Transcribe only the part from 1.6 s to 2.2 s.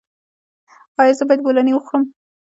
وخورم؟